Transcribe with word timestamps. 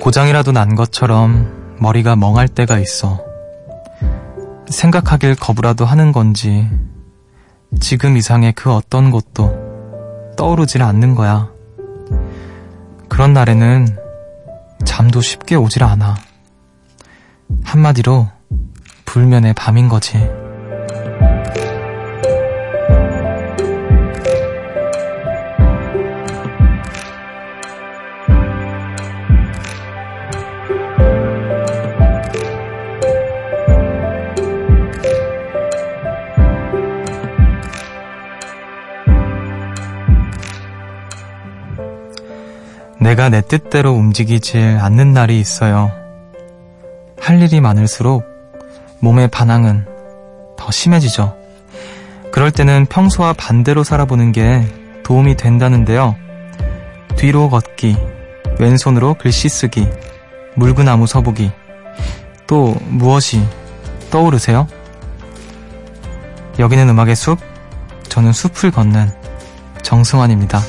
고장이라도 0.00 0.52
난 0.52 0.74
것처럼 0.74 1.76
머리가 1.80 2.16
멍할 2.16 2.48
때가 2.48 2.78
있어. 2.78 3.20
생각하길 4.68 5.34
거부라도 5.34 5.84
하는 5.84 6.12
건지 6.12 6.68
지금 7.80 8.16
이상의 8.16 8.52
그 8.52 8.72
어떤 8.72 9.10
것도 9.10 10.34
떠오르질 10.36 10.82
않는 10.82 11.14
거야. 11.14 11.50
그런 13.08 13.32
날에는 13.32 13.86
잠도 14.84 15.20
쉽게 15.20 15.56
오질 15.56 15.82
않아. 15.84 16.16
한마디로 17.64 18.28
불면의 19.04 19.54
밤인 19.54 19.88
거지. 19.88 20.18
내가 43.08 43.30
내 43.30 43.40
뜻대로 43.40 43.92
움직이질 43.94 44.80
않는 44.82 45.14
날이 45.14 45.40
있어요. 45.40 45.90
할 47.18 47.40
일이 47.40 47.58
많을수록 47.58 48.22
몸의 48.98 49.28
반항은 49.28 49.86
더 50.58 50.70
심해지죠. 50.70 51.34
그럴 52.30 52.50
때는 52.50 52.84
평소와 52.84 53.32
반대로 53.32 53.82
살아보는 53.82 54.32
게 54.32 54.62
도움이 55.04 55.38
된다는데요. 55.38 56.16
뒤로 57.16 57.48
걷기, 57.48 57.96
왼손으로 58.58 59.14
글씨 59.14 59.48
쓰기, 59.48 59.88
물구나무 60.54 61.06
서보기, 61.06 61.50
또 62.46 62.76
무엇이 62.88 63.42
떠오르세요? 64.10 64.68
여기는 66.58 66.86
음악의 66.90 67.16
숲, 67.16 67.38
저는 68.10 68.34
숲을 68.34 68.70
걷는 68.70 69.10
정승환입니다. 69.80 70.60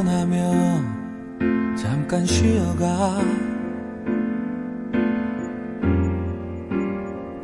피곤하면 0.00 1.76
잠깐 1.76 2.24
쉬어가. 2.24 3.18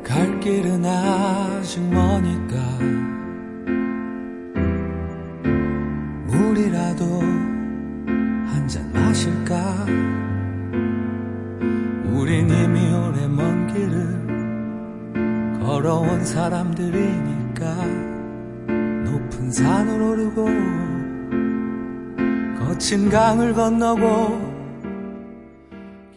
갈 0.03 0.41
길은 0.41 0.85
아직 0.85 1.83
머니까. 1.83 2.57
물이라도 6.27 7.21
한 8.47 8.67
잔 8.67 8.91
마실까? 8.93 9.87
우린 12.13 12.49
이미 12.49 12.93
오래 12.93 13.29
먼 13.29 13.67
길을 13.67 15.61
걸어온 15.61 16.25
사람들이니까 16.25 18.06
거친 22.87 23.11
강을 23.11 23.53
건너고 23.53 24.29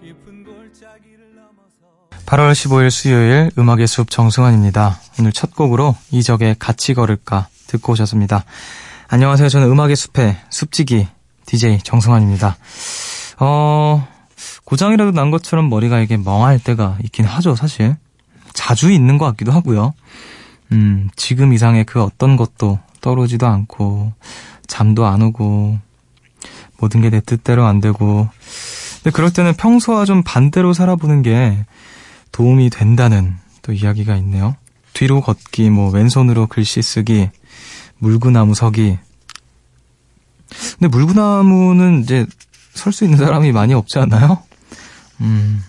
깊은 0.03 0.44
골짜기를 0.44 1.34
넘어서 1.34 2.22
8월 2.28 2.52
15일 2.52 2.91
수요일 2.91 3.50
음악의 3.57 3.88
숲 3.88 4.12
정승환입니다. 4.12 5.00
오늘 5.19 5.31
첫 5.31 5.56
곡으로 5.56 5.96
이적의 6.12 6.57
같이 6.59 6.94
걸을까 6.94 7.47
듣고 7.66 7.94
오셨습니다. 7.94 8.46
안녕하세요. 9.07 9.50
저는 9.50 9.68
음악의 9.72 9.96
숲의 9.96 10.38
숲지기 10.52 11.07
DJ 11.47 11.80
정승환입니다. 11.80 12.56
어, 13.40 14.07
고장이라도 14.66 15.09
난 15.09 15.31
것처럼 15.31 15.72
머리가 15.72 16.01
이게 16.01 16.18
멍할 16.18 16.59
때가 16.59 17.00
있긴 17.03 17.25
하죠, 17.25 17.56
사실. 17.56 17.96
자주 18.53 18.91
있는 18.91 19.18
것 19.18 19.25
같기도 19.25 19.51
하고요. 19.51 19.96
음, 20.72 21.09
지금 21.16 21.51
이상의 21.51 21.86
그 21.86 22.03
어떤 22.03 22.38
것도 22.38 22.78
떠오르지도 23.01 23.47
않고, 23.47 24.13
잠도 24.68 25.07
안 25.07 25.24
오고, 25.24 25.80
모든 26.79 27.01
게 27.01 27.09
내 27.09 27.19
뜻대로 27.22 27.66
안 27.66 27.79
되고. 27.81 28.28
근데 28.95 29.12
그럴 29.12 29.31
때는 29.31 29.53
평소와 29.56 30.06
좀 30.06 30.23
반대로 30.23 30.73
살아보는 30.73 31.22
게 31.22 31.66
도움이 32.31 32.69
된다는 32.69 33.35
또 33.62 33.72
이야기가 33.73 34.16
있네요. 34.17 34.56
뒤로 34.94 35.22
걷기, 35.22 35.69
뭐, 35.69 35.89
왼손으로 35.91 36.47
글씨 36.47 36.81
쓰기, 36.81 37.29
물구나무 38.00 38.56
서기. 38.56 38.97
근데 40.79 40.88
물구나무는 40.88 42.01
이제 42.03 42.25
설 42.73 42.91
수 42.94 43.03
있는 43.03 43.18
사람이 43.18 43.51
많이 43.51 43.73
없지 43.73 44.00
않나요? 44.00 44.41
음, 45.22 45.62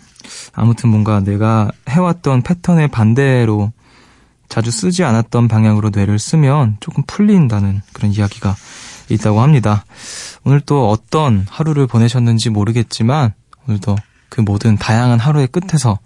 아무튼 0.53 0.91
뭔가 0.91 1.21
내가 1.21 1.71
해왔던 1.89 2.43
패턴의 2.43 2.89
반대로 2.89 3.73
자주 4.49 4.71
쓰지 4.71 5.05
않았던 5.05 5.49
방향으로 5.49 5.91
뇌를 5.93 6.19
쓰면 6.19 6.79
조금 6.81 7.03
풀린다는 7.07 7.83
그런 7.93 8.13
이야기가 8.13 8.57
있다고 9.15 9.41
합니다. 9.41 9.85
오늘 10.45 10.61
또 10.61 10.89
어떤 10.91 11.47
하루를 11.49 11.87
보내셨는지 11.87 12.51
모르겠지만 12.51 13.35
오늘도 13.67 13.97
그 14.29 14.41
모든 14.41 14.77
다양한 14.77 15.19
하루의 15.19 15.49
끝에서 15.49 15.99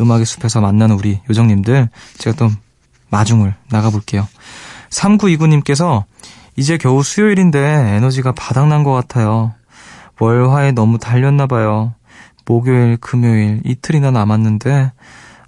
음악의 0.00 0.24
숲에서 0.24 0.60
만나는 0.60 0.96
우리 0.96 1.20
요정님들 1.28 1.88
제가 2.18 2.36
또 2.36 2.50
마중을 3.10 3.54
나가볼게요. 3.70 4.26
3929님께서 4.90 6.04
이제 6.56 6.76
겨우 6.78 7.02
수요일인데 7.02 7.58
에너지가 7.58 8.32
바닥난 8.32 8.84
것 8.84 8.92
같아요. 8.92 9.54
월화에 10.20 10.72
너무 10.72 10.98
달렸나봐요. 10.98 11.94
목요일, 12.44 12.96
금요일 12.98 13.60
이틀이나 13.64 14.10
남았는데 14.10 14.92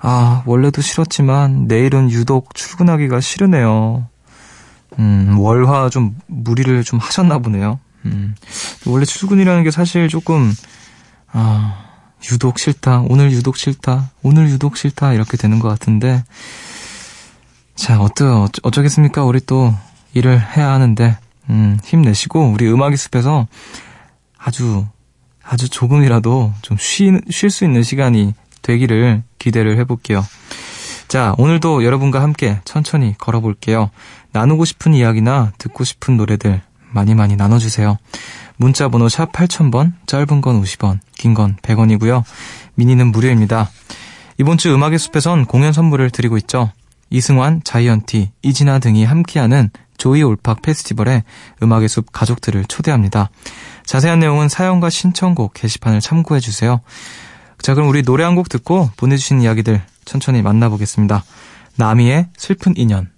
아 0.00 0.42
원래도 0.46 0.82
싫었지만 0.82 1.66
내일은 1.66 2.10
유독 2.10 2.54
출근하기가 2.54 3.20
싫으네요. 3.20 4.08
음, 4.98 5.36
월화 5.38 5.90
좀 5.90 6.16
무리를 6.26 6.82
좀 6.84 6.98
하셨나 6.98 7.38
보네요. 7.38 7.78
음, 8.04 8.34
원래 8.86 9.04
출근이라는 9.04 9.62
게 9.64 9.70
사실 9.70 10.08
조금 10.08 10.52
아 11.32 11.84
유독 12.32 12.58
싫다. 12.58 13.02
오늘 13.08 13.32
유독 13.32 13.56
싫다. 13.56 14.10
오늘 14.22 14.48
유독 14.50 14.76
싫다. 14.76 15.12
이렇게 15.14 15.36
되는 15.36 15.58
것 15.58 15.68
같은데 15.68 16.22
자 17.74 18.00
어떠 18.00 18.48
어쩌겠습니까? 18.62 19.24
우리 19.24 19.40
또 19.40 19.74
일을 20.14 20.40
해야 20.56 20.70
하는데 20.70 21.18
음, 21.50 21.78
힘내시고 21.84 22.50
우리 22.52 22.70
음악의 22.70 22.96
숲에서 22.96 23.46
아주 24.38 24.86
아주 25.42 25.68
조금이라도 25.68 26.52
좀 26.62 26.76
쉴 26.78 27.50
수 27.50 27.64
있는 27.64 27.82
시간이 27.82 28.34
되기를 28.62 29.22
기대를 29.38 29.76
해볼게요. 29.78 30.24
자, 31.08 31.34
오늘도 31.38 31.84
여러분과 31.84 32.22
함께 32.22 32.60
천천히 32.64 33.14
걸어볼게요. 33.18 33.90
나누고 34.32 34.64
싶은 34.64 34.94
이야기나 34.94 35.52
듣고 35.58 35.84
싶은 35.84 36.16
노래들 36.16 36.60
많이 36.90 37.14
많이 37.14 37.36
나눠주세요. 37.36 37.98
문자 38.56 38.88
번호 38.88 39.08
샵 39.08 39.32
8000번, 39.32 39.92
짧은 40.06 40.40
건 40.40 40.62
50원, 40.62 40.98
긴 41.16 41.34
건 41.34 41.56
100원이고요. 41.62 42.22
미니는 42.74 43.08
무료입니다. 43.12 43.70
이번 44.38 44.58
주 44.58 44.72
음악의 44.74 44.98
숲에선 44.98 45.44
공연 45.46 45.72
선물을 45.72 46.10
드리고 46.10 46.36
있죠. 46.38 46.70
이승환, 47.10 47.60
자이언티, 47.64 48.30
이진아 48.42 48.80
등이 48.80 49.04
함께하는 49.04 49.70
조이 49.96 50.22
올팍 50.22 50.62
페스티벌에 50.62 51.22
음악의 51.62 51.88
숲 51.88 52.10
가족들을 52.10 52.64
초대합니다. 52.64 53.30
자세한 53.86 54.18
내용은 54.18 54.48
사연과 54.48 54.90
신청곡 54.90 55.54
게시판을 55.54 56.00
참고해 56.00 56.40
주세요. 56.40 56.80
자, 57.60 57.74
그럼 57.74 57.88
우리 57.88 58.02
노래 58.02 58.24
한 58.24 58.34
곡 58.34 58.48
듣고 58.48 58.90
보내주신 58.96 59.40
이야기들 59.42 59.80
천천히 60.04 60.42
만나보겠습니다. 60.42 61.24
나미의 61.76 62.28
슬픈 62.36 62.74
인연. 62.76 63.13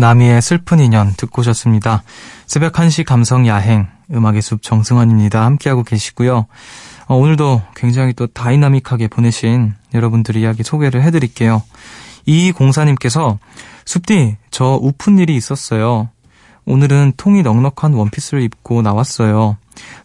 나미의 0.00 0.40
슬픈 0.40 0.80
인연 0.80 1.12
듣고 1.16 1.40
오셨습니다. 1.40 2.02
새벽 2.46 2.72
1시 2.72 3.04
감성 3.04 3.46
야행 3.46 3.86
음악의 4.10 4.40
숲 4.40 4.62
정승환입니다. 4.62 5.44
함께하고 5.44 5.82
계시고요. 5.84 6.46
어, 7.06 7.14
오늘도 7.14 7.60
굉장히 7.76 8.14
또 8.14 8.26
다이나믹하게 8.26 9.08
보내신 9.08 9.74
여러분들 9.92 10.36
이야기 10.36 10.62
소개를 10.62 11.02
해드릴게요. 11.02 11.62
이 12.24 12.50
공사님께서 12.50 13.38
숲디 13.84 14.38
저 14.50 14.78
우픈 14.80 15.18
일이 15.18 15.36
있었어요. 15.36 16.08
오늘은 16.64 17.12
통이 17.18 17.42
넉넉한 17.42 17.92
원피스를 17.92 18.42
입고 18.42 18.80
나왔어요. 18.80 19.58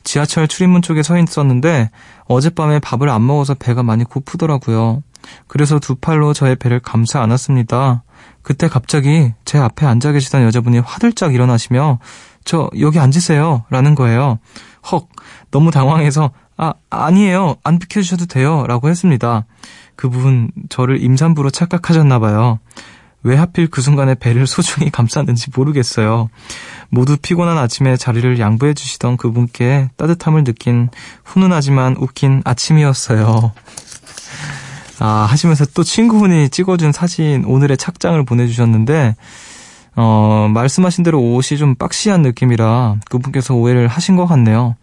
지하철 0.04 0.48
출입문 0.48 0.82
쪽에 0.82 1.04
서 1.04 1.18
있었는데 1.18 1.90
어젯밤에 2.26 2.80
밥을 2.80 3.10
안 3.10 3.26
먹어서 3.26 3.54
배가 3.54 3.84
많이 3.84 4.04
고프더라고요. 4.04 5.04
그래서 5.48 5.80
두 5.80 5.96
팔로 5.96 6.34
저의 6.34 6.56
배를 6.56 6.80
감싸 6.80 7.22
안았습니다. 7.22 8.04
그때 8.42 8.68
갑자기 8.68 9.34
제 9.44 9.58
앞에 9.58 9.86
앉아 9.86 10.12
계시던 10.12 10.44
여자분이 10.44 10.80
화들짝 10.80 11.34
일어나시며 11.34 12.00
저 12.44 12.70
여기 12.80 13.00
앉으세요 13.00 13.66
라는 13.70 13.96
거예요. 13.96 14.40
헉 14.92 15.08
너무 15.52 15.72
당황해서 15.72 16.32
아 16.58 16.74
아니에요 16.90 17.56
안 17.64 17.80
비켜주셔도 17.80 18.28
돼요 18.28 18.66
라고 18.68 18.90
했습니다. 18.90 19.46
그분 19.96 20.52
저를 20.70 21.02
임산부로 21.02 21.50
착각하셨나 21.50 22.20
봐요. 22.20 22.60
왜 23.26 23.36
하필 23.36 23.68
그 23.68 23.82
순간에 23.82 24.14
배를 24.14 24.46
소중히 24.46 24.92
감쌌는지 24.92 25.48
모르겠어요. 25.56 26.30
모두 26.90 27.18
피곤한 27.18 27.58
아침에 27.58 27.98
자리를 27.98 28.40
양보해 28.40 28.76
주시던 28.76 29.18
그분께 29.18 29.90
따뜻함을 29.98 30.44
느낀 30.44 30.90
훈훈하지만 31.24 31.96
웃긴 31.98 32.44
아침이었어요. 32.46 33.52
아, 35.00 35.28
하시면서 35.28 35.66
또 35.74 35.84
친구분이 35.84 36.50
찍어준 36.50 36.92
사진, 36.92 37.44
오늘의 37.46 37.78
착장을 37.78 38.24
보내주셨는데, 38.26 39.16
어, 39.96 40.48
말씀하신 40.54 41.04
대로 41.04 41.20
옷이 41.20 41.58
좀 41.58 41.74
박시한 41.74 42.22
느낌이라 42.22 42.98
그분께서 43.10 43.56
오해를 43.56 43.88
하신 43.88 44.18
것 44.18 44.28
같네요. 44.28 44.76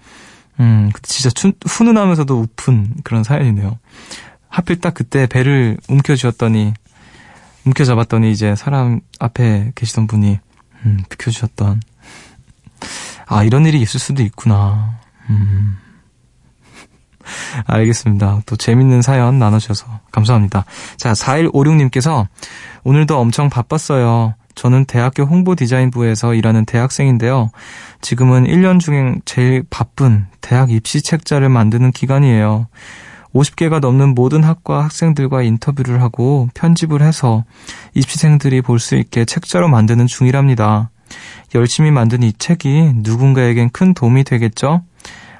음, 0.59 0.91
진짜 1.03 1.31
추, 1.31 1.53
훈훈하면서도 1.65 2.41
우픈 2.41 2.93
그런 3.05 3.23
사연이네요. 3.23 3.79
하필 4.49 4.81
딱 4.81 4.95
그때 4.95 5.27
배를 5.27 5.79
움켜쥐었더니, 5.89 6.75
움켜잡았더니 7.67 8.31
이제 8.33 8.55
사람 8.57 9.01
앞에 9.19 9.73
계시던 9.75 10.07
분이, 10.07 10.39
음, 10.85 10.99
비켜주셨던. 11.09 11.81
아, 13.27 13.45
이런 13.45 13.67
일이 13.67 13.81
있을 13.81 14.01
수도 14.01 14.23
있구나. 14.23 14.99
음. 15.31 15.79
알겠습니다. 17.67 18.43
또 18.47 18.57
재밌는 18.57 19.03
사연 19.03 19.39
나눠주셔서 19.39 20.01
감사합니다. 20.11 20.65
자, 20.97 21.13
4156님께서 21.13 22.27
오늘도 22.85 23.19
엄청 23.19 23.49
바빴어요. 23.49 24.35
저는 24.55 24.85
대학교 24.85 25.25
홍보 25.25 25.55
디자인부에서 25.55 26.35
일하는 26.35 26.65
대학생인데요. 26.67 27.51
지금은 28.01 28.45
1년 28.45 28.81
중에 28.81 29.15
제일 29.25 29.65
바쁜 29.71 30.27
대학 30.41 30.71
입시 30.71 31.03
책자를 31.03 31.49
만드는 31.49 31.93
기간이에요. 31.93 32.67
50개가 33.35 33.81
넘는 33.81 34.15
모든 34.15 34.45
학과 34.45 34.85
학생들과 34.85 35.43
인터뷰를 35.43 36.03
하고 36.03 36.49
편집을 36.55 37.03
해서 37.03 37.45
입시생들이 37.95 38.61
볼 38.63 38.79
수 38.79 38.97
있게 38.97 39.25
책자로 39.25 39.69
만드는 39.69 40.07
중이랍니다. 40.07 40.91
열심히 41.55 41.91
만든 41.91 42.23
이 42.23 42.33
책이 42.33 42.93
누군가에겐 42.97 43.71
큰 43.71 43.95
도움이 43.95 44.25
되겠죠? 44.25 44.83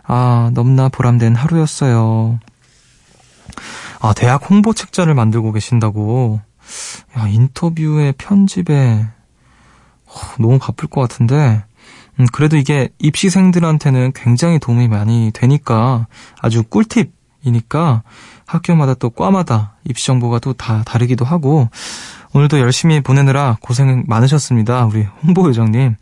아, 0.05 0.51
너무나 0.55 0.89
보람된 0.89 1.35
하루였어요. 1.35 2.39
아, 4.01 4.13
대학 4.15 4.49
홍보 4.51 4.73
책자를 4.75 5.15
만들고 5.15 5.53
계신다고. 5.53 6.41
야, 7.17 7.29
인터뷰에 7.29 8.13
편집에 8.13 9.07
어, 10.07 10.13
너무 10.39 10.59
바쁠 10.59 10.89
것 10.89 11.01
같은데. 11.01 11.65
음, 12.21 12.27
그래도 12.33 12.57
이게 12.57 12.91
입시생들한테는 12.99 14.13
굉장히 14.15 14.59
도움이 14.59 14.89
많이 14.89 15.31
되니까 15.33 16.07
아주 16.41 16.63
꿀팁 16.63 17.13
이니까 17.45 18.03
학교마다 18.47 18.95
또 18.95 19.11
과마다 19.11 19.75
입시 19.89 20.07
정보가 20.07 20.39
또 20.39 20.53
다 20.53 20.83
다르기도 20.85 21.25
하고 21.25 21.69
오늘도 22.35 22.61
열심히 22.61 23.01
보내느라 23.01 23.57
고생 23.61 24.05
많으셨습니다. 24.07 24.87
우리 24.87 25.03
홍보 25.23 25.49
요정님. 25.49 25.97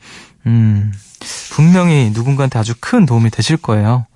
음, 0.47 0.93
분명히 1.51 2.11
누군가한테 2.15 2.59
아주 2.59 2.75
큰 2.81 3.05
도움이 3.07 3.31
되실 3.31 3.57
거예요. 3.57 4.07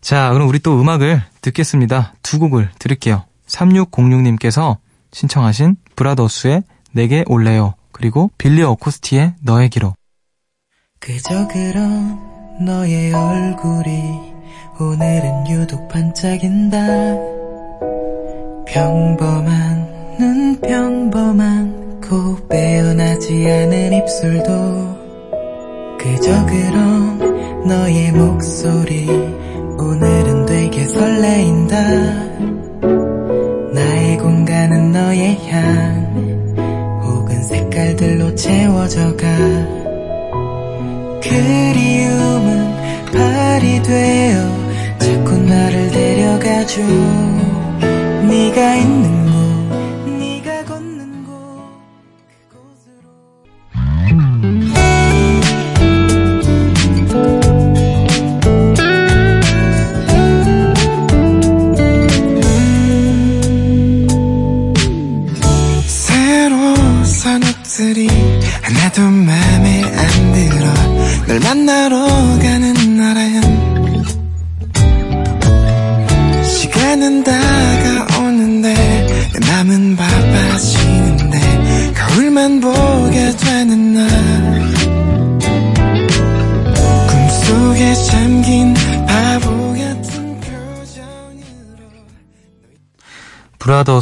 자, 0.00 0.32
그럼 0.32 0.48
우리 0.48 0.58
또 0.58 0.80
음악을 0.80 1.22
듣겠습니다. 1.42 2.14
두 2.22 2.38
곡을 2.38 2.70
들을게요. 2.78 3.24
3606님께서 3.46 4.78
신청하신 5.12 5.76
브라더스의 5.96 6.62
내게 6.92 7.24
올래요. 7.26 7.74
그리고 7.92 8.30
빌리 8.38 8.62
어코스티의 8.62 9.34
너에게로. 9.42 9.94
그저 11.00 11.46
그런 11.48 12.18
너의 12.64 13.12
얼굴이 13.12 14.32
오늘은 14.78 15.48
유독 15.50 15.88
반짝인다. 15.88 16.86
평범한 18.66 20.16
눈 20.18 20.60
평범한 20.60 21.80
빼어나지 22.50 23.48
않은 23.48 23.92
입술도 23.92 24.98
그저 25.98 26.46
그런 26.46 27.64
너의 27.66 28.12
목소리 28.12 29.08
오늘은 29.08 30.46
되게 30.46 30.84
설레인다 30.84 31.80
나의 33.72 34.18
공간은 34.18 34.92
너의 34.92 35.48
향 35.48 37.00
혹은 37.04 37.42
색깔들로 37.42 38.34
채워져가 38.34 39.26
그리움은 41.22 42.69
발이 43.12 43.82
되어 43.82 44.38
자꾸 44.98 45.36
나를 45.38 45.90
데려가줘. 45.90 46.82
네가 48.28 48.76
있는 48.76 49.09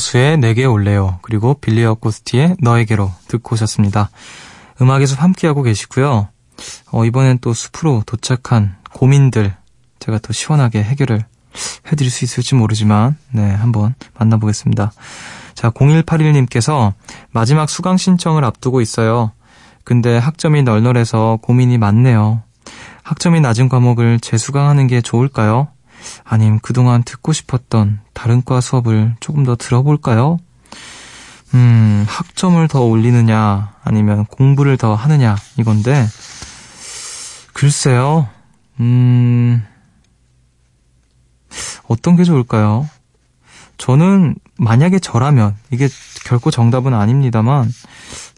브라더스의 0.08 0.38
내게 0.38 0.64
올래요. 0.64 1.18
그리고 1.22 1.54
빌리 1.54 1.84
어코스티의 1.84 2.56
너에게로 2.60 3.12
듣고 3.28 3.54
오셨습니다. 3.54 4.10
음악의 4.80 5.06
숲 5.06 5.22
함께하고 5.22 5.62
계시고요. 5.62 6.28
어, 6.92 7.04
이번엔 7.04 7.38
또 7.40 7.52
숲으로 7.52 8.02
도착한 8.06 8.76
고민들 8.92 9.54
제가 9.98 10.18
또 10.18 10.32
시원하게 10.32 10.82
해결을 10.82 11.24
해드릴 11.86 12.10
수 12.10 12.24
있을지 12.24 12.54
모르지만 12.54 13.16
네 13.32 13.50
한번 13.50 13.94
만나보겠습니다. 14.18 14.92
자 15.54 15.70
0181님께서 15.70 16.92
마지막 17.30 17.68
수강 17.68 17.96
신청을 17.96 18.44
앞두고 18.44 18.80
있어요. 18.80 19.32
근데 19.84 20.18
학점이 20.18 20.62
널널해서 20.62 21.38
고민이 21.42 21.78
많네요. 21.78 22.42
학점이 23.02 23.40
낮은 23.40 23.68
과목을 23.68 24.20
재수강하는 24.20 24.86
게 24.86 25.00
좋을까요? 25.00 25.68
아님 26.24 26.58
그동안 26.60 27.02
듣고 27.02 27.32
싶었던 27.32 28.00
다른 28.18 28.42
과 28.42 28.60
수업을 28.60 29.14
조금 29.20 29.44
더 29.44 29.54
들어볼까요? 29.54 30.38
음, 31.54 32.04
학점을 32.08 32.66
더 32.66 32.80
올리느냐, 32.82 33.76
아니면 33.84 34.26
공부를 34.26 34.76
더 34.76 34.96
하느냐, 34.96 35.37
이건데, 35.56 36.04
글쎄요, 37.52 38.28
음, 38.80 39.64
어떤 41.87 42.16
게 42.16 42.25
좋을까요? 42.25 42.90
저는 43.76 44.34
만약에 44.58 44.98
저라면, 44.98 45.54
이게 45.70 45.88
결코 46.25 46.50
정답은 46.50 46.94
아닙니다만, 46.94 47.70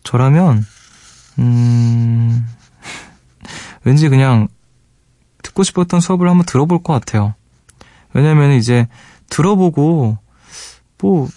저라면, 0.04 0.62
음, 1.38 2.46
왠지 3.84 4.10
그냥 4.10 4.46
듣고 5.42 5.62
싶었던 5.62 6.00
수업을 6.00 6.28
한번 6.28 6.44
들어볼 6.44 6.82
것 6.82 6.92
같아요. 6.92 7.34
왜냐면 8.12 8.52
이제 8.52 8.86
들어보고 9.30 10.18
뭐 10.98 11.28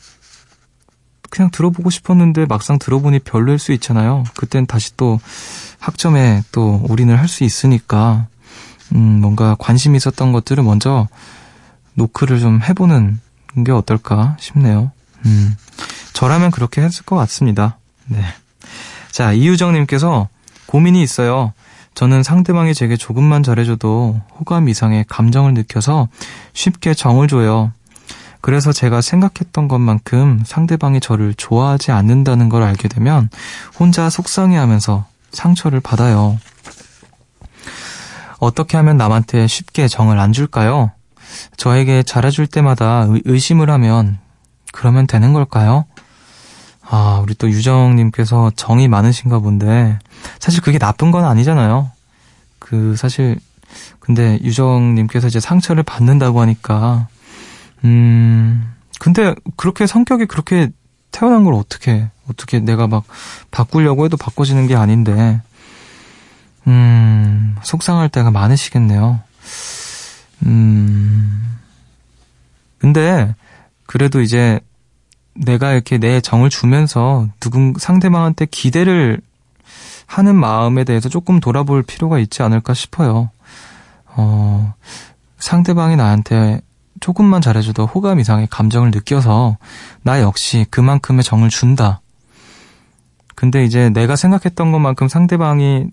그냥 1.29 1.49
들어보고 1.49 1.89
싶었는데 1.89 2.45
막상 2.45 2.77
들어보니 2.77 3.19
별로일 3.19 3.57
수 3.57 3.71
있잖아요. 3.73 4.23
그땐 4.35 4.65
다시 4.67 4.95
또 4.97 5.19
학점에 5.79 6.43
또 6.51 6.83
올인을 6.89 7.17
할 7.19 7.27
수 7.27 7.43
있으니까, 7.43 8.27
음, 8.93 9.19
뭔가 9.21 9.55
관심 9.57 9.95
있었던 9.95 10.31
것들을 10.31 10.63
먼저 10.63 11.07
노크를 11.95 12.39
좀 12.39 12.61
해보는 12.61 13.19
게 13.65 13.71
어떨까 13.71 14.37
싶네요. 14.39 14.91
음, 15.25 15.55
저라면 16.13 16.51
그렇게 16.51 16.81
했을 16.81 17.03
것 17.03 17.15
같습니다. 17.15 17.77
네. 18.05 18.21
자, 19.09 19.31
이유정님께서 19.33 20.27
고민이 20.67 21.01
있어요. 21.01 21.53
저는 21.95 22.23
상대방이 22.23 22.73
제게 22.73 22.95
조금만 22.97 23.43
잘해줘도 23.43 24.21
호감 24.39 24.69
이상의 24.69 25.05
감정을 25.07 25.53
느껴서 25.53 26.07
쉽게 26.53 26.93
정을 26.93 27.27
줘요. 27.27 27.71
그래서 28.43 28.73
제가 28.73 28.99
생각했던 28.99 29.69
것만큼 29.69 30.43
상대방이 30.45 30.99
저를 30.99 31.33
좋아하지 31.33 31.93
않는다는 31.93 32.49
걸 32.49 32.61
알게 32.63 32.89
되면 32.89 33.29
혼자 33.79 34.09
속상해 34.09 34.57
하면서 34.57 35.05
상처를 35.31 35.79
받아요. 35.79 36.37
어떻게 38.39 38.75
하면 38.75 38.97
남한테 38.97 39.47
쉽게 39.47 39.87
정을 39.87 40.19
안 40.19 40.33
줄까요? 40.33 40.91
저에게 41.55 42.03
잘해줄 42.03 42.47
때마다 42.47 43.07
의심을 43.23 43.69
하면 43.69 44.19
그러면 44.73 45.07
되는 45.07 45.31
걸까요? 45.31 45.85
아, 46.81 47.21
우리 47.23 47.35
또 47.35 47.49
유정님께서 47.49 48.51
정이 48.57 48.89
많으신가 48.89 49.39
본데, 49.39 49.99
사실 50.39 50.61
그게 50.61 50.79
나쁜 50.79 51.11
건 51.11 51.23
아니잖아요. 51.23 51.91
그, 52.59 52.97
사실, 52.97 53.39
근데 54.01 54.37
유정님께서 54.41 55.27
이제 55.27 55.39
상처를 55.39 55.83
받는다고 55.83 56.41
하니까, 56.41 57.07
음, 57.83 58.73
근데 58.99 59.35
그렇게 59.57 59.85
성격이 59.87 60.25
그렇게 60.25 60.69
태어난 61.11 61.43
걸 61.43 61.53
어떻게, 61.53 62.09
어떻게 62.29 62.59
내가 62.59 62.87
막 62.87 63.03
바꾸려고 63.51 64.05
해도 64.05 64.17
바꿔지는 64.17 64.67
게 64.67 64.75
아닌데, 64.75 65.41
음, 66.67 67.55
속상할 67.63 68.09
때가 68.09 68.31
많으시겠네요. 68.31 69.19
음, 70.45 71.57
근데, 72.79 73.35
그래도 73.85 74.21
이제 74.21 74.59
내가 75.35 75.73
이렇게 75.73 75.97
내 75.97 76.21
정을 76.21 76.49
주면서 76.49 77.27
누군 77.39 77.73
상대방한테 77.77 78.45
기대를 78.45 79.21
하는 80.05 80.35
마음에 80.35 80.83
대해서 80.83 81.09
조금 81.09 81.39
돌아볼 81.39 81.83
필요가 81.83 82.19
있지 82.19 82.43
않을까 82.43 82.73
싶어요. 82.73 83.29
어, 84.07 84.73
상대방이 85.39 85.95
나한테 85.95 86.61
조금만 87.03 87.41
잘해줘도 87.41 87.85
호감 87.85 88.21
이상의 88.21 88.47
감정을 88.49 88.91
느껴서 88.91 89.57
나 90.03 90.21
역시 90.21 90.65
그만큼의 90.69 91.21
정을 91.21 91.49
준다. 91.49 91.99
근데 93.35 93.65
이제 93.65 93.89
내가 93.89 94.15
생각했던 94.15 94.71
것만큼 94.71 95.09
상대방이 95.09 95.87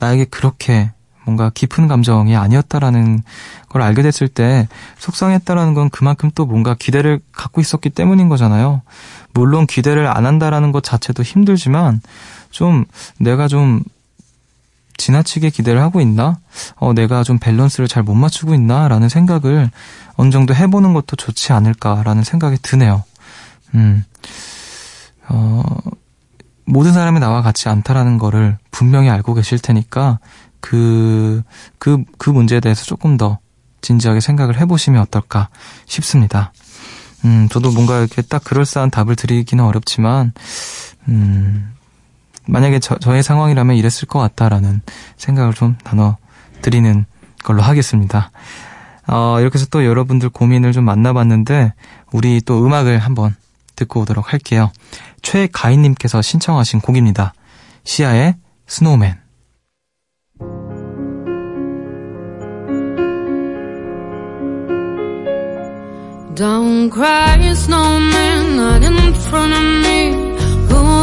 나에게 0.00 0.24
그렇게 0.24 0.90
뭔가 1.24 1.50
깊은 1.54 1.86
감정이 1.86 2.34
아니었다라는 2.34 3.22
걸 3.68 3.82
알게 3.82 4.02
됐을 4.02 4.26
때 4.26 4.66
속상했다라는 4.98 5.74
건 5.74 5.90
그만큼 5.90 6.32
또 6.34 6.44
뭔가 6.44 6.74
기대를 6.74 7.20
갖고 7.30 7.60
있었기 7.60 7.90
때문인 7.90 8.28
거잖아요. 8.28 8.82
물론 9.34 9.64
기대를 9.64 10.08
안 10.08 10.26
한다라는 10.26 10.72
것 10.72 10.82
자체도 10.82 11.22
힘들지만 11.22 12.00
좀 12.50 12.84
내가 13.20 13.46
좀 13.46 13.84
지나치게 14.98 15.50
기대를 15.50 15.80
하고 15.80 16.00
있나? 16.02 16.38
어, 16.76 16.92
내가 16.92 17.22
좀 17.22 17.38
밸런스를 17.38 17.88
잘 17.88 18.02
못 18.02 18.14
맞추고 18.14 18.54
있나? 18.54 18.88
라는 18.88 19.08
생각을 19.08 19.70
어느 20.16 20.30
정도 20.30 20.54
해보는 20.54 20.92
것도 20.92 21.16
좋지 21.16 21.52
않을까라는 21.52 22.22
생각이 22.24 22.58
드네요. 22.60 23.04
음, 23.74 24.04
어, 25.28 25.62
모든 26.64 26.92
사람이 26.92 27.20
나와 27.20 27.40
같지 27.42 27.68
않다라는 27.68 28.18
거를 28.18 28.58
분명히 28.70 29.08
알고 29.08 29.34
계실 29.34 29.58
테니까 29.58 30.18
그, 30.60 31.42
그, 31.78 32.02
그 32.18 32.30
문제에 32.30 32.60
대해서 32.60 32.84
조금 32.84 33.16
더 33.16 33.38
진지하게 33.80 34.20
생각을 34.20 34.60
해보시면 34.60 35.00
어떨까 35.00 35.48
싶습니다. 35.86 36.52
음, 37.24 37.48
저도 37.50 37.70
뭔가 37.72 37.98
이렇게 37.98 38.22
딱 38.22 38.42
그럴싸한 38.44 38.90
답을 38.90 39.16
드리기는 39.16 39.62
어렵지만, 39.64 40.32
음, 41.08 41.72
만약에 42.48 42.80
저, 42.80 42.96
저의 42.98 43.22
상황이라면 43.22 43.76
이랬을 43.76 44.08
것 44.08 44.18
같다라는 44.18 44.80
생각을 45.16 45.54
좀 45.54 45.76
나눠 45.84 46.16
드리는 46.62 47.04
걸로 47.44 47.62
하겠습니다. 47.62 48.30
어, 49.06 49.36
이렇게 49.40 49.58
해서 49.58 49.66
또 49.70 49.84
여러분들 49.84 50.28
고민을 50.30 50.72
좀 50.72 50.84
만나봤는데, 50.84 51.72
우리 52.12 52.40
또 52.40 52.64
음악을 52.66 52.98
한번 52.98 53.36
듣고 53.76 54.00
오도록 54.00 54.32
할게요. 54.32 54.70
최가인님께서 55.22 56.20
신청하신 56.20 56.80
곡입니다. 56.80 57.32
시아의 57.84 58.34
스노우맨. 58.66 59.16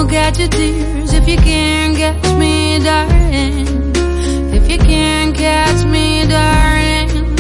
Get 0.04 0.38
your 0.38 0.50
tears 0.50 1.14
if 1.14 1.28
you 1.28 1.38
can't 1.38 1.96
catch 1.96 2.38
me, 2.38 2.80
darling? 2.80 3.94
If 4.54 4.70
you 4.70 4.78
can't 4.78 5.36
catch 5.36 5.86
me, 5.86 6.28
darling. 6.28 7.36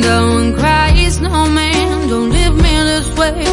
Don't 0.00 0.56
cry, 0.56 1.08
snowman, 1.10 2.08
don't 2.08 2.30
leave 2.30 2.54
me 2.54 2.74
this 2.90 3.08
way. 3.16 3.44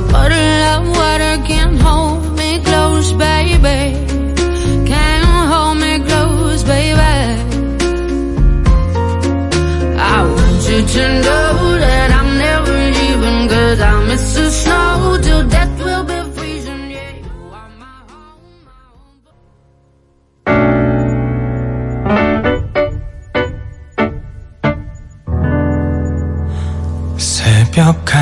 A 0.00 0.02
bottle 0.12 0.62
of 0.74 0.88
water 0.88 1.34
can't 1.46 1.78
hold 1.80 2.36
me 2.36 2.60
close, 2.60 3.12
baby. 3.12 3.82
Can't 4.90 5.24
hold 5.50 5.78
me 5.78 5.98
close, 6.00 6.62
baby. 6.64 7.00
I 9.98 10.22
want 10.34 10.68
you 10.68 10.80
to 10.94 11.04
know 11.24 11.78
that 11.78 12.10
I'm 12.18 12.38
never 12.38 12.76
leaving 12.98 13.48
Cause 13.48 13.80
I 13.80 14.04
miss 14.06 14.34
the 14.34 14.50
snow 14.50 15.18
till 15.22 15.48
death 15.48 15.75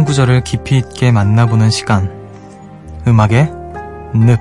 한 0.00 0.06
구절을 0.06 0.44
깊이 0.44 0.78
있게 0.78 1.12
만나보는 1.12 1.68
시간. 1.68 2.10
음악의 3.06 3.52
늪. 4.14 4.40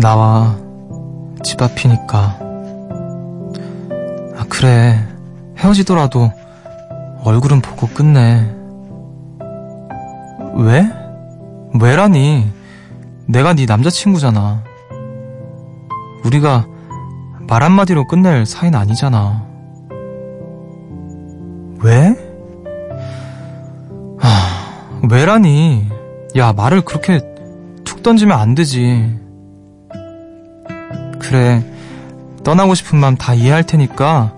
나와 0.00 0.63
집 1.44 1.62
앞이니까. 1.62 2.38
아, 4.36 4.44
그래. 4.48 5.06
헤어지더라도 5.58 6.32
얼굴은 7.22 7.60
보고 7.60 7.86
끝내. 7.86 8.52
왜? 10.56 10.90
왜라니? 11.80 12.50
내가 13.26 13.54
네 13.54 13.66
남자친구잖아. 13.66 14.64
우리가 16.24 16.66
말 17.46 17.62
한마디로 17.62 18.08
끝낼 18.08 18.44
사이는 18.44 18.76
아니잖아. 18.76 19.46
왜? 21.82 22.24
왜라니? 25.10 25.86
야, 26.36 26.52
말을 26.52 26.82
그렇게 26.82 27.20
툭 27.84 28.02
던지면 28.02 28.38
안 28.38 28.54
되지. 28.54 29.23
그래, 31.28 31.64
떠나고 32.44 32.74
싶은 32.74 32.98
마음 32.98 33.16
다 33.16 33.34
이해할 33.34 33.64
테니까 33.64 34.34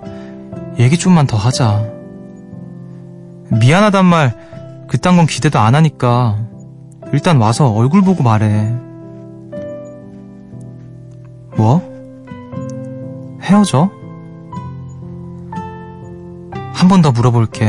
얘기 0.78 0.96
좀만 0.96 1.26
더 1.26 1.36
하자. 1.36 1.84
미안하단 3.50 4.04
말 4.04 4.86
그딴 4.88 5.16
건 5.16 5.26
기대도 5.26 5.58
안 5.58 5.74
하니까 5.74 6.38
일단 7.12 7.38
와서 7.38 7.70
얼굴 7.72 8.02
보고 8.02 8.22
말해. 8.22 8.72
뭐? 11.56 11.80
헤어져? 13.42 13.90
한 16.72 16.88
번 16.88 17.02
더 17.02 17.10
물어볼게. 17.10 17.66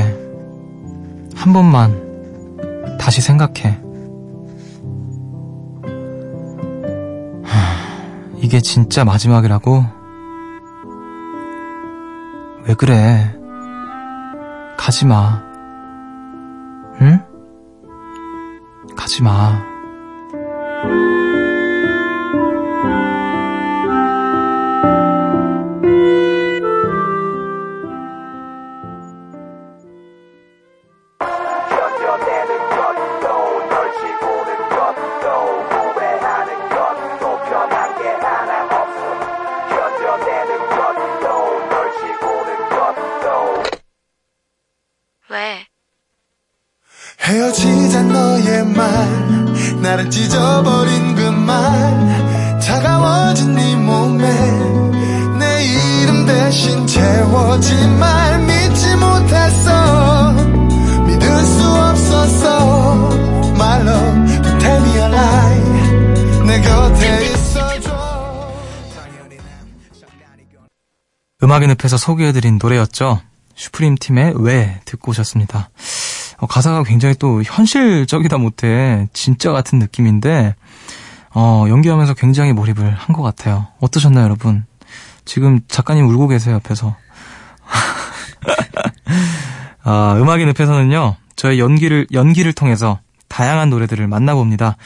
한 1.35 1.53
번만 1.53 2.97
다시 2.99 3.21
생각해. 3.21 3.79
이게 8.47 8.61
진짜 8.61 9.03
마지막이라고? 9.03 9.83
왜 12.65 12.73
그래? 12.75 13.35
가지 14.77 15.05
마. 15.05 15.43
응? 17.01 17.19
가지 18.95 19.21
마. 19.21 19.66
나를 49.97 50.09
찢어버린 50.11 51.15
그 51.15 51.21
말. 51.21 52.59
차가워진 52.61 53.55
네 53.55 53.75
몸에 53.75 54.27
내 55.39 55.65
이름 55.65 56.25
대신 56.25 56.85
채워진 56.85 57.97
말. 57.97 58.39
믿지 58.45 58.95
못했어. 58.95 60.31
믿을 61.07 61.43
수 61.43 61.67
없었어 61.67 63.09
My 63.55 63.81
love 63.81 64.41
to 64.43 64.59
tell 64.59 64.81
me 64.83 64.91
a 64.91 65.05
lie 65.05 66.45
내 66.45 66.61
곁에 66.61 67.25
있어줘. 67.25 67.97
음악의 71.43 71.67
늪에서 71.69 71.97
소개해드린 71.97 72.59
노래였죠. 72.61 73.21
슈프림 73.55 73.95
팀의 73.99 74.33
왜 74.37 74.79
듣고 74.85 75.09
오셨습니다. 75.11 75.69
어, 76.39 76.45
가사가 76.47 76.83
굉장히 76.83 77.15
또 77.15 77.41
현실적이다 77.43 78.37
못해 78.37 79.07
진짜 79.13 79.51
같은 79.51 79.79
느낌인데 79.79 80.55
어, 81.33 81.65
연기하면서 81.67 82.13
굉장히 82.15 82.53
몰입을 82.53 82.93
한 82.93 83.15
것 83.15 83.21
같아요. 83.23 83.67
어떠셨나요, 83.79 84.25
여러분? 84.25 84.65
지금 85.25 85.59
작가님 85.67 86.07
울고 86.07 86.27
계세요, 86.29 86.55
옆에서. 86.55 86.95
아, 89.83 90.15
음악의 90.17 90.45
늪에서는요, 90.47 91.15
저의 91.35 91.59
연기를, 91.59 92.07
연기를 92.11 92.53
통해서 92.53 92.99
다양한 93.27 93.69
노래들을 93.69 94.07
만나봅니다. 94.07 94.77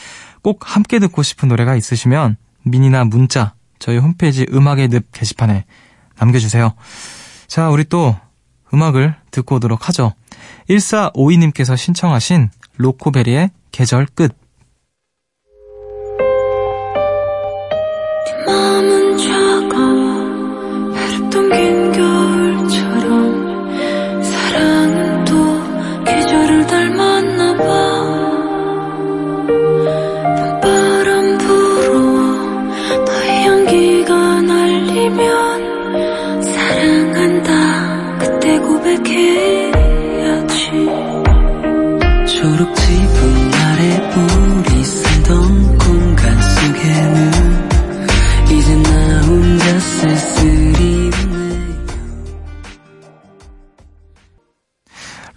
꼭 0.42 0.76
함께 0.76 1.00
듣고 1.00 1.24
싶은 1.24 1.50
노래가 1.50 1.76
있으시면 1.76 2.38
미니나 2.64 3.06
문자, 3.06 3.54
저희 3.80 3.98
홈페이지 3.98 4.46
음악의 4.52 4.90
늪 4.90 5.12
게시판에 5.12 5.66
남겨주세요. 6.20 6.74
자, 7.48 7.70
우리 7.70 7.84
또 7.84 8.16
음악을 8.74 9.16
듣고 9.32 9.56
오도록 9.56 9.88
하죠. 9.90 10.14
1452님께서 10.70 11.78
신청하신 11.78 12.50
로코베리의 12.78 13.52
계절 13.72 14.06
끝. 14.06 14.41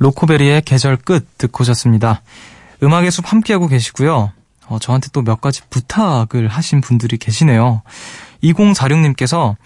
로코베리의 0.04 0.62
계절 0.62 0.96
끝 0.96 1.38
듣고 1.38 1.62
오셨습니다. 1.62 2.20
음악의 2.82 3.10
숲 3.10 3.32
함께하고 3.32 3.68
계시고요. 3.68 4.32
어, 4.66 4.78
저한테 4.78 5.08
또 5.12 5.22
몇 5.22 5.40
가지 5.40 5.62
부탁을 5.70 6.48
하신 6.48 6.82
분들이 6.82 7.16
계시네요. 7.16 7.80
2046님께서 8.42 9.56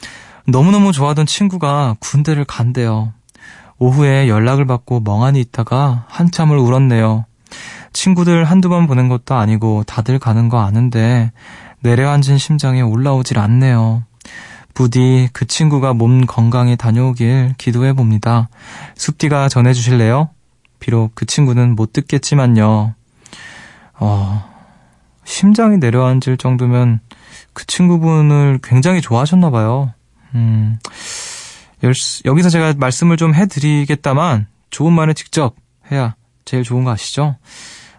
너무너무 0.46 0.92
좋아하던 0.92 1.26
친구가 1.26 1.96
군대를 1.98 2.44
간대요. 2.44 3.12
오후에 3.78 4.28
연락을 4.28 4.64
받고 4.64 5.00
멍하니 5.00 5.40
있다가 5.40 6.04
한참을 6.08 6.56
울었네요. 6.56 7.24
친구들 7.92 8.44
한두 8.44 8.68
번 8.68 8.86
보낸 8.86 9.08
것도 9.08 9.34
아니고 9.34 9.82
다들 9.88 10.20
가는 10.20 10.48
거 10.48 10.60
아는데 10.60 11.32
내려앉은 11.80 12.38
심장에 12.38 12.80
올라오질 12.80 13.40
않네요. 13.40 14.04
부디 14.82 15.28
그 15.32 15.44
친구가 15.44 15.92
몸 15.92 16.24
건강히 16.24 16.76
다녀오길 16.76 17.56
기도해 17.58 17.94
봅니다. 17.94 18.48
숲디가 18.94 19.48
전해주실래요? 19.48 20.28
비록 20.78 21.10
그 21.16 21.26
친구는 21.26 21.74
못 21.74 21.92
듣겠지만요. 21.92 22.94
어, 23.98 24.44
심장이 25.24 25.78
내려앉을 25.78 26.36
정도면 26.38 27.00
그 27.54 27.66
친구분을 27.66 28.60
굉장히 28.62 29.00
좋아하셨나 29.00 29.50
봐요. 29.50 29.92
음, 30.36 30.78
열- 31.82 31.92
여기서 32.24 32.48
제가 32.48 32.74
말씀을 32.76 33.16
좀 33.16 33.34
해드리겠다만 33.34 34.46
좋은 34.70 34.92
말은 34.92 35.16
직접 35.16 35.56
해야 35.90 36.14
제일 36.44 36.62
좋은 36.62 36.84
거 36.84 36.92
아시죠? 36.92 37.34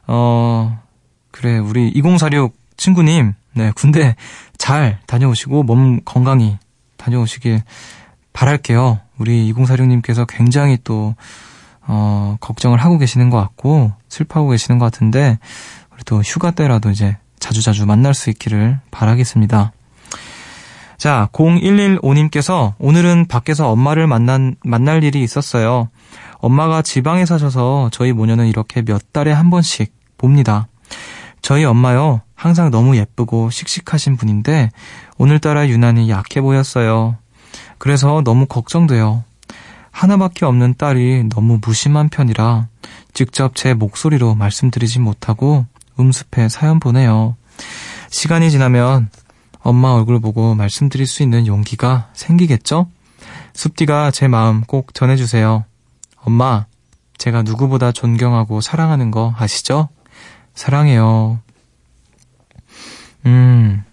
어, 0.08 0.82
그래, 1.32 1.58
우리 1.58 1.90
2046 1.90 2.56
친구님, 2.78 3.34
네, 3.54 3.74
군대 3.76 4.16
잘 4.58 5.00
다녀오시고 5.08 5.64
몸 5.64 6.00
건강히 6.06 6.58
다녀오시길 7.00 7.64
바랄게요. 8.34 9.00
우리 9.18 9.52
2046님께서 9.52 10.28
굉장히 10.30 10.78
또, 10.84 11.16
어, 11.88 12.38
걱정을 12.40 12.78
하고 12.78 13.00
계시는 13.00 13.32
것 13.32 13.38
같고, 13.38 13.92
슬퍼하고 14.08 14.52
계시는 14.52 14.78
것 14.78 14.86
같은데, 14.86 15.40
우리 15.92 16.04
또 16.06 16.22
휴가 16.22 16.52
때라도 16.52 16.92
이제 16.92 17.18
자주자주 17.40 17.88
만날 17.88 18.14
수 18.14 18.30
있기를 18.30 18.80
바라겠습니다. 18.92 19.72
자, 20.98 21.30
0115님께서 21.32 22.74
오늘은 22.78 23.28
밖에서 23.28 23.72
엄마를 23.72 24.06
만난, 24.06 24.56
만날 24.64 25.04
일이 25.04 25.24
있었어요. 25.24 25.90
엄마가 26.40 26.82
지방에 26.82 27.26
사셔서 27.26 27.90
저희 27.92 28.12
모녀는 28.12 28.48
이렇게 28.48 28.82
몇 28.82 29.14
달에 29.14 29.32
한 29.32 29.50
번씩 29.50 29.94
봅니다. 30.18 30.68
저희 31.42 31.64
엄마요, 31.64 32.22
항상 32.36 32.70
너무 32.70 32.98
예쁘고 32.98 33.50
씩씩하신 33.50 34.18
분인데, 34.18 34.72
오늘따라 35.20 35.68
유난히 35.68 36.10
약해 36.10 36.40
보였어요. 36.42 37.18
그래서 37.78 38.22
너무 38.24 38.46
걱정돼요. 38.46 39.24
하나밖에 39.92 40.46
없는 40.46 40.76
딸이 40.78 41.26
너무 41.30 41.60
무심한 41.62 42.08
편이라 42.08 42.68
직접 43.14 43.54
제 43.54 43.74
목소리로 43.74 44.34
말씀드리지 44.36 45.00
못하고 45.00 45.66
음습해 46.00 46.48
사연 46.48 46.80
보내요. 46.80 47.36
시간이 48.10 48.50
지나면 48.50 49.10
엄마 49.60 49.90
얼굴 49.90 50.22
보고 50.22 50.56
말씀드릴 50.56 51.06
수 51.06 51.22
있는 51.22 51.48
용기가 51.48 52.10
생기겠죠? 52.14 52.90
숲디가 53.54 54.12
제 54.12 54.30
마음 54.30 54.62
꼭 54.62 54.94
전해주세요. 54.94 55.66
엄마, 56.16 56.66
제가 57.18 57.44
누구보다 57.44 57.92
존경하고 57.92 58.62
사랑하는 58.62 59.12
거 59.12 59.34
아시죠? 59.38 59.90
사랑해요. 60.56 61.40
음, 63.26 63.84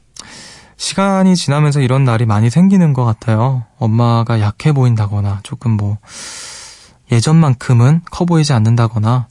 시간이 0.97 1.37
지나면서 1.37 1.83
이런 1.83 2.05
날이 2.05 2.25
많이 2.25 2.49
생기는 2.49 2.95
것 2.95 3.05
같아요. 3.05 3.65
엄마가 3.79 4.41
약해 4.41 4.73
보인다거나, 4.73 5.41
조금 5.43 5.73
뭐, 5.73 5.99
예전만큼은 7.13 8.01
커 8.11 8.25
보이지 8.25 8.55
않는다거나, 8.55 9.29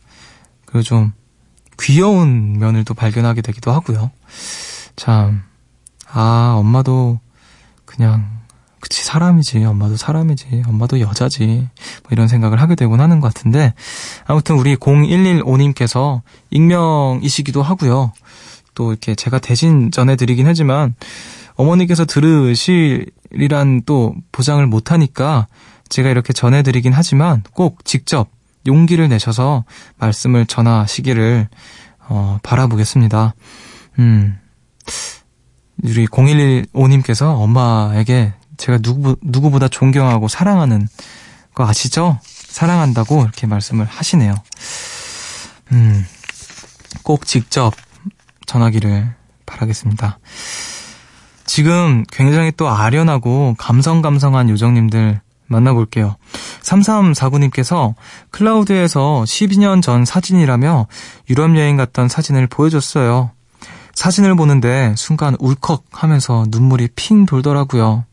그리고 0.67 0.83
좀 0.83 1.11
귀여운 1.79 2.59
면을 2.59 2.83
또 2.83 2.93
발견하게 2.93 3.41
되기도 3.41 3.71
하고요. 3.71 4.11
참, 4.95 5.41
아, 6.07 6.53
엄마도 6.55 7.19
그냥, 7.85 8.29
그치, 8.79 9.03
사람이지. 9.03 9.65
엄마도 9.65 9.97
사람이지. 9.97 10.65
엄마도 10.67 10.99
여자지. 10.99 11.47
뭐 11.47 12.09
이런 12.11 12.27
생각을 12.27 12.61
하게 12.61 12.75
되곤 12.75 13.01
하는 13.01 13.19
것 13.19 13.33
같은데, 13.33 13.73
아무튼 14.27 14.55
우리 14.59 14.75
0115님께서 14.75 16.21
익명이시기도 16.51 17.63
하고요. 17.63 18.13
또 18.75 18.91
이렇게 18.91 19.15
제가 19.15 19.39
대신 19.39 19.89
전해드리긴 19.89 20.45
하지만, 20.45 20.93
어머니께서 21.55 22.05
들으실이란 22.05 23.83
또 23.85 24.15
보장을 24.31 24.65
못하니까 24.67 25.47
제가 25.89 26.09
이렇게 26.09 26.33
전해드리긴 26.33 26.93
하지만 26.93 27.43
꼭 27.53 27.85
직접 27.85 28.29
용기를 28.67 29.09
내셔서 29.09 29.63
말씀을 29.97 30.45
전하시기를 30.45 31.47
어, 32.07 32.39
바라보겠습니다. 32.43 33.33
음, 33.99 34.37
우리 35.83 36.07
0115님께서 36.07 37.39
엄마에게 37.39 38.33
제가 38.57 38.79
누구, 38.79 39.15
누구보다 39.21 39.67
존경하고 39.67 40.27
사랑하는 40.27 40.87
거 41.53 41.67
아시죠? 41.67 42.19
사랑한다고 42.23 43.21
이렇게 43.23 43.47
말씀을 43.47 43.85
하시네요. 43.85 44.33
음, 45.71 46.05
꼭 47.03 47.25
직접 47.25 47.73
전하기를 48.45 49.13
바라겠습니다. 49.45 50.19
지금 51.55 52.03
굉장히 52.11 52.51
또 52.51 52.67
아련하고 52.67 53.55
감성감성한 53.57 54.49
요정님들 54.49 55.21
만나볼게요. 55.47 56.17
3349님께서 56.61 57.93
클라우드에서 58.31 59.23
12년 59.25 59.81
전 59.81 60.03
사진이라며 60.03 60.87
유럽 61.29 61.55
여행 61.55 61.77
갔던 61.77 62.09
사진을 62.09 62.47
보여줬어요. 62.47 63.31
사진을 63.93 64.35
보는데 64.35 64.93
순간 64.97 65.37
울컥 65.39 65.85
하면서 65.93 66.43
눈물이 66.49 66.89
핑 66.93 67.25
돌더라고요. 67.25 68.03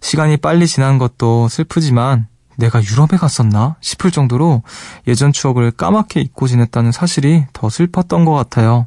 시간이 0.00 0.38
빨리 0.38 0.66
지난 0.66 0.96
것도 0.96 1.48
슬프지만 1.48 2.28
내가 2.56 2.82
유럽에 2.82 3.18
갔었나 3.18 3.76
싶을 3.82 4.10
정도로 4.10 4.62
예전 5.06 5.34
추억을 5.34 5.70
까맣게 5.70 6.22
잊고 6.22 6.48
지냈다는 6.48 6.92
사실이 6.92 7.44
더 7.52 7.68
슬펐던 7.68 8.24
것 8.24 8.32
같아요. 8.32 8.86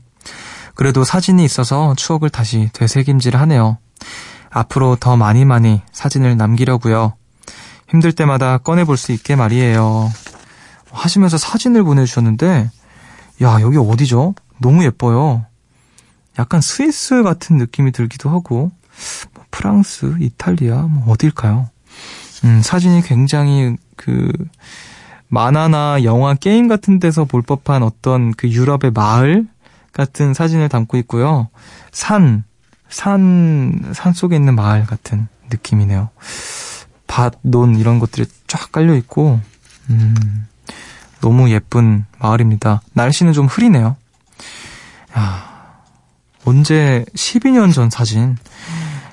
그래도 0.73 1.03
사진이 1.03 1.45
있어서 1.45 1.93
추억을 1.95 2.31
다시 2.31 2.71
되새김질 2.73 3.37
하네요. 3.37 3.77
앞으로 4.49 4.95
더 4.95 5.17
많이 5.17 5.45
많이 5.45 5.81
사진을 5.91 6.37
남기려고요. 6.37 7.13
힘들 7.89 8.11
때마다 8.11 8.57
꺼내볼 8.57 8.97
수 8.97 9.11
있게 9.11 9.35
말이에요. 9.35 10.11
하시면서 10.91 11.37
사진을 11.37 11.83
보내주셨는데, 11.83 12.69
야, 13.41 13.61
여기 13.61 13.77
어디죠? 13.77 14.35
너무 14.59 14.83
예뻐요. 14.83 15.45
약간 16.39 16.61
스위스 16.61 17.23
같은 17.23 17.57
느낌이 17.57 17.91
들기도 17.91 18.29
하고, 18.29 18.71
뭐 19.33 19.43
프랑스, 19.51 20.15
이탈리아, 20.19 20.81
뭐 20.83 21.11
어딜까요? 21.11 21.69
음, 22.45 22.61
사진이 22.61 23.01
굉장히 23.03 23.75
그, 23.95 24.31
만화나 25.27 26.03
영화, 26.03 26.35
게임 26.35 26.67
같은 26.67 26.99
데서 26.99 27.25
볼 27.25 27.41
법한 27.41 27.81
어떤 27.81 28.31
그 28.31 28.49
유럽의 28.49 28.91
마을 28.93 29.47
같은 29.91 30.33
사진을 30.33 30.69
담고 30.69 30.97
있고요. 30.97 31.49
산, 31.91 32.43
산, 32.93 33.91
산 33.93 34.13
속에 34.13 34.35
있는 34.35 34.55
마을 34.55 34.85
같은 34.85 35.27
느낌이네요. 35.51 36.09
밭, 37.07 37.33
논 37.41 37.75
이런 37.75 37.97
것들이 37.99 38.27
쫙 38.47 38.71
깔려 38.71 38.95
있고, 38.95 39.39
음, 39.89 40.47
너무 41.21 41.49
예쁜 41.49 42.05
마을입니다. 42.19 42.81
날씨는 42.93 43.33
좀 43.33 43.47
흐리네요. 43.47 43.95
야, 45.17 45.73
언제 46.45 47.03
12년 47.15 47.73
전 47.73 47.89
사진, 47.89 48.37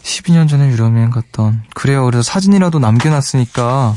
12년 0.02 0.48
전에 0.48 0.68
유럽여행 0.70 1.10
갔던 1.10 1.62
그래요. 1.74 2.04
그래서 2.04 2.22
사진이라도 2.22 2.78
남겨놨으니까 2.80 3.96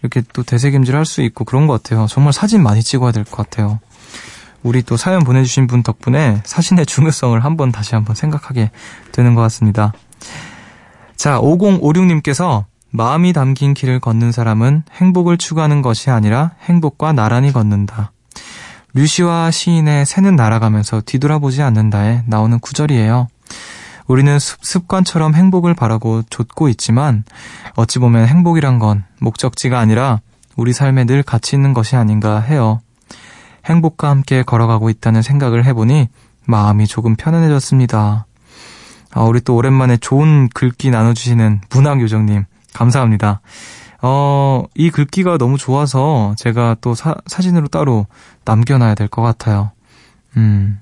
이렇게 0.00 0.22
또 0.32 0.42
되새김질 0.42 0.94
할 0.96 1.04
수 1.04 1.22
있고 1.22 1.44
그런 1.44 1.66
것 1.66 1.82
같아요. 1.82 2.06
정말 2.08 2.32
사진 2.32 2.62
많이 2.62 2.82
찍어야 2.82 3.12
될 3.12 3.24
것 3.24 3.36
같아요. 3.36 3.80
우리 4.68 4.82
또 4.82 4.98
사연 4.98 5.24
보내주신 5.24 5.66
분 5.66 5.82
덕분에 5.82 6.42
사진의 6.44 6.84
중요성을 6.84 7.42
한번 7.42 7.72
다시 7.72 7.94
한번 7.94 8.14
생각하게 8.14 8.70
되는 9.12 9.34
것 9.34 9.40
같습니다. 9.40 9.94
자, 11.16 11.40
5056님께서 11.40 12.66
마음이 12.90 13.32
담긴 13.32 13.72
길을 13.72 13.98
걷는 13.98 14.30
사람은 14.30 14.82
행복을 14.92 15.38
추구하는 15.38 15.80
것이 15.80 16.10
아니라 16.10 16.50
행복과 16.64 17.14
나란히 17.14 17.50
걷는다. 17.50 18.12
류시와 18.92 19.50
시인의 19.50 20.04
새는 20.04 20.36
날아가면서 20.36 21.00
뒤돌아보지 21.00 21.62
않는다에 21.62 22.24
나오는 22.26 22.58
구절이에요. 22.58 23.26
우리는 24.06 24.38
습관처럼 24.38 25.34
행복을 25.34 25.72
바라고 25.72 26.22
좇고 26.28 26.68
있지만 26.68 27.24
어찌 27.74 27.98
보면 27.98 28.26
행복이란 28.26 28.78
건 28.78 29.04
목적지가 29.20 29.78
아니라 29.78 30.20
우리 30.56 30.74
삶에 30.74 31.04
늘 31.04 31.22
같이 31.22 31.56
있는 31.56 31.72
것이 31.72 31.96
아닌가 31.96 32.40
해요. 32.40 32.82
행복과 33.68 34.08
함께 34.10 34.42
걸어가고 34.42 34.90
있다는 34.90 35.22
생각을 35.22 35.64
해보니 35.66 36.08
마음이 36.46 36.86
조금 36.86 37.16
편안해졌습니다. 37.16 38.26
아, 39.12 39.20
우리 39.22 39.40
또 39.40 39.56
오랜만에 39.56 39.96
좋은 39.96 40.48
글귀 40.54 40.90
나눠주시는 40.90 41.60
문학요정님, 41.70 42.44
감사합니다. 42.74 43.40
어, 44.00 44.64
이 44.74 44.90
글귀가 44.90 45.38
너무 45.38 45.58
좋아서 45.58 46.34
제가 46.36 46.76
또 46.80 46.94
사, 46.94 47.14
사진으로 47.26 47.68
따로 47.68 48.06
남겨놔야 48.44 48.94
될 48.94 49.08
것 49.08 49.22
같아요. 49.22 49.72
음. 50.36 50.80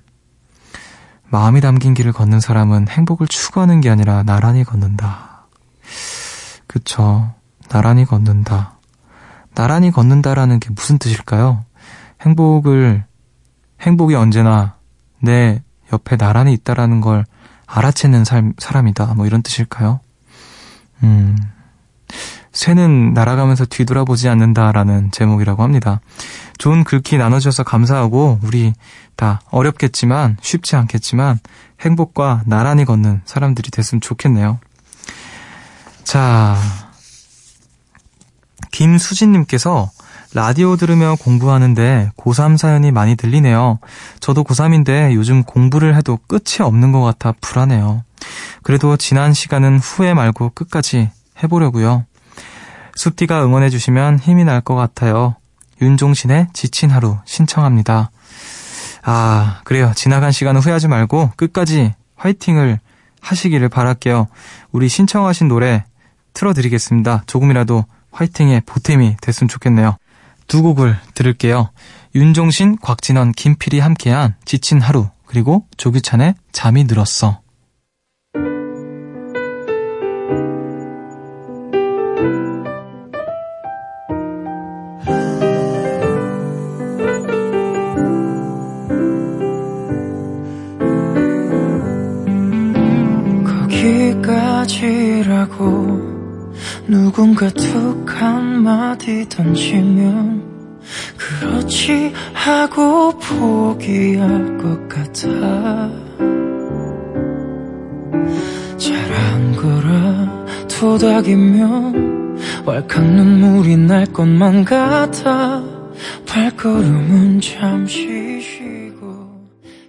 마음이 1.29 1.61
담긴 1.61 1.95
길을 1.95 2.13
걷는 2.13 2.41
사람은 2.41 2.89
행복을 2.89 3.27
추구하는 3.27 3.81
게 3.81 3.91
아니라 3.91 4.23
나란히 4.23 4.63
걷는다. 4.65 5.47
그쵸. 6.67 7.33
나란히 7.69 8.05
걷는다. 8.05 8.79
나란히 9.55 9.91
걷는다라는 9.91 10.61
게 10.61 10.69
무슨 10.71 10.99
뜻일까요? 10.99 11.65
행복을, 12.23 13.05
행복이 13.81 14.15
언제나 14.15 14.77
내 15.21 15.63
옆에 15.93 16.17
나란히 16.17 16.53
있다라는 16.55 17.01
걸 17.01 17.25
알아채는 17.67 18.25
삶, 18.25 18.53
사람이다. 18.59 19.15
뭐 19.15 19.27
이런 19.27 19.43
뜻일까요? 19.43 20.01
음. 21.03 21.37
새는 22.53 23.13
날아가면서 23.13 23.67
뒤돌아보지 23.67 24.29
않는다라는 24.31 25.11
제목이라고 25.11 25.63
합니다. 25.63 26.01
좋은 26.57 26.85
글귀 26.85 27.19
나눠주셔서 27.19 27.65
감사하고 27.65 28.41
우리 28.43 28.73
다 29.15 29.43
어렵겠지만 29.51 30.39
쉽지 30.41 30.75
않겠지만 30.77 31.39
행복과 31.81 32.43
나란히 32.47 32.87
걷는 32.87 33.21
사람들이 33.27 33.71
됐으면 33.71 34.01
좋겠네요. 34.01 34.59
자, 36.03 36.57
김수진님께서 38.71 39.91
라디오 40.35 40.77
들으며 40.77 41.17
공부하는데 41.21 42.11
고3 42.17 42.57
사연이 42.59 42.91
많이 42.91 43.17
들리네요. 43.17 43.79
저도 44.21 44.45
고3인데 44.45 45.15
요즘 45.15 45.43
공부를 45.43 45.97
해도 45.97 46.19
끝이 46.29 46.61
없는 46.61 46.93
것 46.93 47.01
같아 47.03 47.33
불안해요. 47.41 48.05
그래도 48.63 48.97
지난 48.97 49.33
시간은 49.33 49.79
후회 49.79 50.15
말고 50.15 50.51
끝까지 50.55 51.11
해보려고요. 51.43 52.05
숲디가 52.97 53.45
응원해주시면 53.45 54.19
힘이 54.21 54.45
날 54.45 54.61
것 54.61 54.75
같아요. 54.75 55.37
윤종신의 55.81 56.49
지친 56.53 56.91
하루 56.91 57.19
신청합니다. 57.27 58.11
아, 59.03 59.61
그래요. 59.65 59.93
지나간 59.95 60.33
시간은 60.33 60.61
후회하지 60.61 60.89
말고 60.89 61.33
끝까지 61.37 61.95
화이팅을 62.17 62.81
하시기를 63.21 63.69
바랄게요. 63.69 64.27
우리 64.73 64.89
신청하신 64.89 65.49
노래 65.49 65.85
틀어드리겠습니다. 66.33 67.25
조금이라도 67.27 67.85
화이팅의 68.11 68.63
보탬이 68.67 69.17
됐으면 69.21 69.49
좋겠네요. 69.49 69.97
두 70.47 70.63
곡을 70.63 70.97
들을게요. 71.15 71.71
윤종신, 72.15 72.79
곽진원, 72.79 73.33
김필이 73.33 73.79
함께한 73.79 74.37
지친 74.45 74.81
하루, 74.81 75.09
그리고 75.27 75.67
조규찬의 75.77 76.35
잠이 76.53 76.85
늘었어. 76.85 77.41
깜빡이면 111.27 112.37
왈칵 112.65 113.05
눈물이 113.05 113.77
날 113.77 114.07
것만 114.07 114.65
같아 114.65 115.61
발걸음은 116.25 117.41
잠시 117.41 118.41
쉬고 118.41 119.27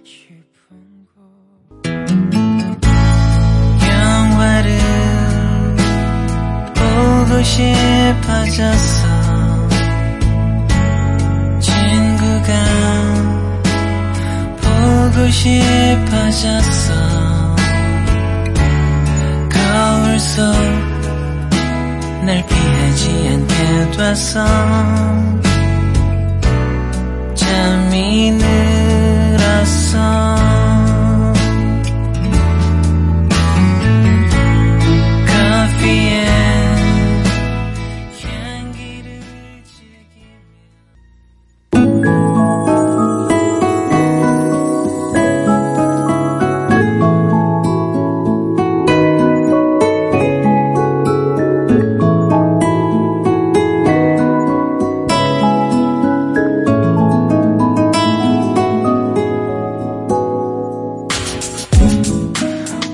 싶은 0.02 1.06
곳 1.14 1.22
영화를 3.86 4.78
보고 6.74 7.42
싶어졌어. 7.44 9.06
친구가 11.60 12.52
보고 14.60 15.30
싶어졌어. 15.30 16.94
거울 19.50 20.18
속 20.18 20.97
날 22.28 22.44
피하지 22.46 23.08
않게 23.32 23.90
둬서 23.92 24.44
잠이 27.34 28.32
늘었어 28.32 29.98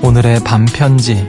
오늘의 0.05 0.43
밤편지. 0.43 1.27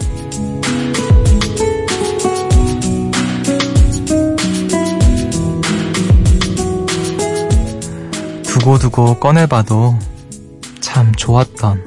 두고두고 8.42 9.18
꺼내봐도 9.18 9.98
참 10.80 11.10
좋았던 11.14 11.86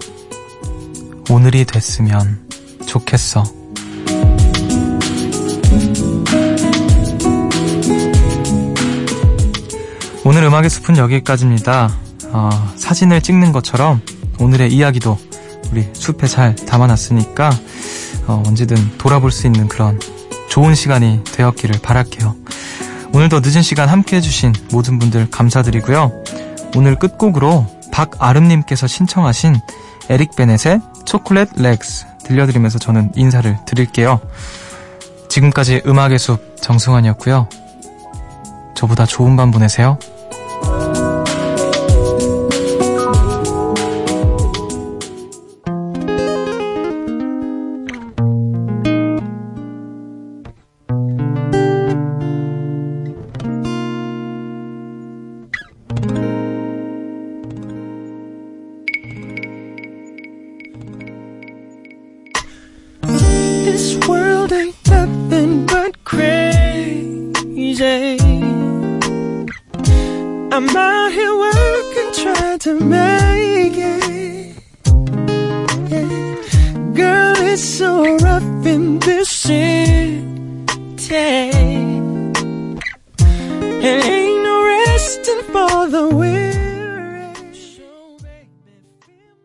오늘이 1.29 1.63
됐으면 1.65 2.39
좋겠어. 2.87 3.43
오늘 10.25 10.43
음악의 10.43 10.71
숲은 10.71 10.97
여기까지입니다. 10.97 11.95
어, 12.31 12.49
사진을 12.75 13.21
찍는 13.21 13.51
것처럼 13.51 14.01
오늘의 14.39 14.73
이야기도 14.73 15.19
우리 15.71 15.89
숲에 15.93 16.27
잘 16.27 16.55
담아놨으니까 16.55 17.51
어, 18.27 18.43
언제든 18.45 18.97
돌아볼 18.97 19.31
수 19.31 19.47
있는 19.47 19.67
그런 19.67 19.99
좋은 20.49 20.75
시간이 20.75 21.23
되었기를 21.23 21.81
바랄게요. 21.81 22.35
오늘도 23.13 23.39
늦은 23.39 23.61
시간 23.61 23.89
함께 23.89 24.17
해주신 24.17 24.53
모든 24.71 24.99
분들 24.99 25.29
감사드리고요. 25.29 26.11
오늘 26.75 26.95
끝곡으로 26.95 27.65
박아름님께서 27.91 28.87
신청하신 28.87 29.59
에릭 30.09 30.35
베넷의 30.35 30.81
초콜릿 31.05 31.49
렉스 31.55 32.05
들려드리면서 32.23 32.79
저는 32.79 33.11
인사를 33.15 33.57
드릴게요. 33.65 34.19
지금까지 35.27 35.81
음악의 35.85 36.19
숲 36.19 36.57
정승환이었고요. 36.61 37.49
저보다 38.75 39.05
좋은 39.05 39.35
밤 39.35 39.51
보내세요. 39.51 39.97